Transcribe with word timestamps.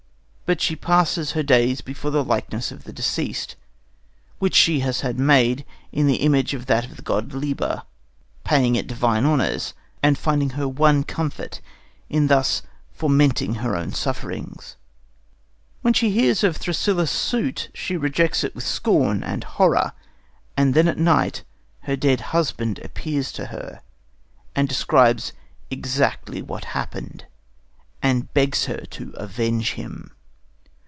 But 0.51 0.59
she 0.59 0.75
passes 0.75 1.31
her 1.31 1.43
days 1.43 1.79
before 1.79 2.11
the 2.11 2.25
likeness 2.25 2.73
of 2.73 2.83
the 2.83 2.91
deceased, 2.91 3.55
which 4.39 4.53
she 4.53 4.81
has 4.81 4.99
had 4.99 5.17
made 5.17 5.63
in 5.93 6.07
the 6.07 6.17
image 6.17 6.53
of 6.53 6.65
that 6.65 6.83
of 6.83 6.97
the 6.97 7.01
god 7.01 7.31
Liber, 7.31 7.83
paying 8.43 8.75
it 8.75 8.85
divine 8.85 9.25
honours 9.25 9.73
and 10.03 10.17
finding 10.17 10.49
her 10.49 10.67
one 10.67 11.05
comfort 11.05 11.61
in 12.09 12.27
thus 12.27 12.63
fomenting 12.91 13.59
her 13.63 13.77
own 13.77 13.93
sufferings. 13.93 14.75
When 15.83 15.93
she 15.93 16.09
hears 16.09 16.43
of 16.43 16.57
Thrasyllus's 16.57 17.09
suit, 17.15 17.69
she 17.73 17.95
rejects 17.95 18.43
it 18.43 18.53
with 18.53 18.65
scorn 18.67 19.23
and 19.23 19.45
horror; 19.45 19.93
and 20.57 20.73
then 20.73 20.89
at 20.89 20.97
night 20.97 21.43
her 21.83 21.95
dead 21.95 22.19
husband 22.35 22.77
appears 22.79 23.31
to 23.31 23.45
her 23.45 23.81
and 24.53 24.67
describes 24.67 25.31
exactly 25.69 26.41
what 26.41 26.65
happened, 26.75 27.23
and 28.03 28.33
begs 28.33 28.65
her 28.65 28.81
to 28.87 29.11
avenge 29.15 29.75
him. 29.75 30.11